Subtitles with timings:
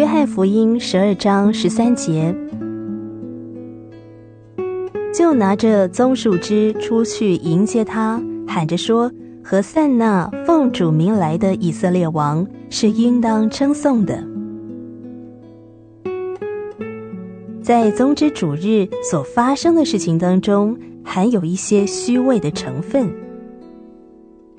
[0.00, 2.34] 约翰福音十二章十三节，
[5.14, 8.18] 就拿着棕树枝出去迎接他，
[8.48, 9.12] 喊着说
[9.44, 14.24] ：“和散那，奉主名来的以色列王，是应当称颂的。”
[17.60, 23.06] 在棕枝主日所发生的事情当中，含有一些虚伪的成分。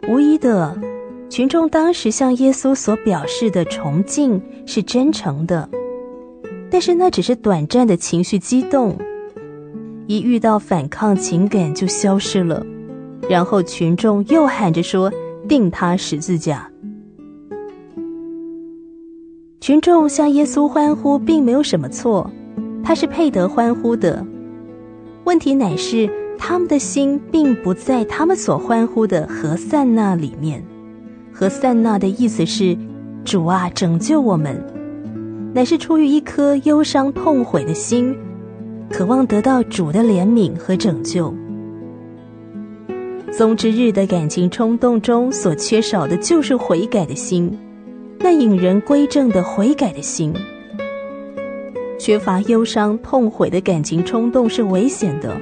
[0.08, 0.80] 无疑的，
[1.32, 5.70] 群众当时向耶稣所表示的崇敬是真诚的，
[6.70, 8.98] 但是那只是短暂的情绪激动，
[10.08, 12.62] 一遇到反抗情感就消失了。
[13.30, 15.10] 然后群众又喊着说
[15.48, 16.70] ：“钉他十字架。”
[19.62, 22.30] 群众向耶稣欢呼，并没有什么错，
[22.84, 24.26] 他是配得欢呼的。
[25.24, 30.62] 问题乃是他们的心并不在他们所欢呼的和散那里面。
[31.34, 32.78] 和散那的意思是
[33.26, 34.62] ：“主啊，拯救我们！”
[35.54, 38.16] 乃是出于一颗忧伤痛悔的心，
[38.90, 41.34] 渴望得到主的怜悯和拯救。
[43.32, 47.58] 棕枝日的感情冲动中所缺少的就是悔改的心，
[48.20, 50.34] 那引人归正的悔改的心。
[51.98, 55.36] 缺乏忧伤痛悔的感情冲动是危险的，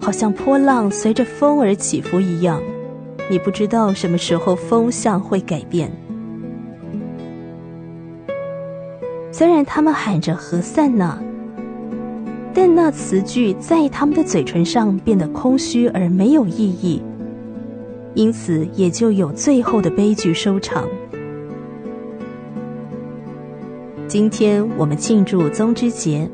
[0.00, 2.60] 好像波浪随着风而起伏一样，
[3.30, 5.90] 你不知道什么时候风向会改变。
[9.32, 11.18] 虽然他们喊着和散呢。
[12.56, 17.02] 但那词句在他们的嘴唇上变得空虚而没有意义，
[18.14, 20.86] 因此也就有最后的悲剧收场。
[24.06, 26.30] 今天我们庆祝宗之节，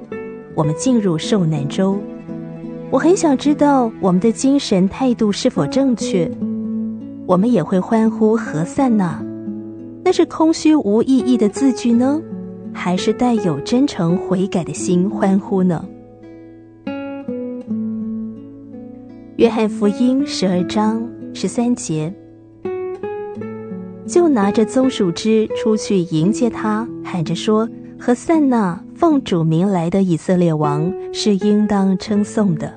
[0.55, 1.99] 我们进入受难周。
[2.91, 6.31] 我很想知道我们的精神态度是否正确。
[7.31, 9.25] 我们也会欢呼和散那，
[10.05, 12.21] 那是空虚无意义的字句呢，
[12.73, 15.85] 还是带有真诚悔改的心欢呼呢？
[19.37, 21.01] 约翰福音十二章
[21.33, 22.13] 十三节，
[24.09, 32.75] 就拿着棕树枝出去迎接他，喊着说：“和散那，奉主名来的以色列王，是应当称颂的。”